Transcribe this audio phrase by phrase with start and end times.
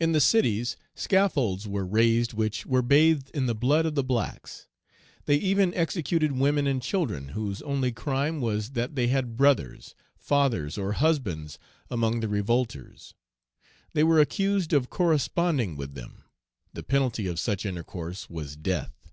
[0.00, 4.66] In the cities scaffolds were raised which were bathed in the blood of the blacks.
[5.26, 10.78] They even executed women and children, whose only crime was that they had brothers, fathers,
[10.78, 11.58] or husbands,
[11.90, 13.12] among the revolters;
[13.92, 16.24] they were accused of corresponding with them,
[16.72, 19.10] the penalty of such intercourse was death.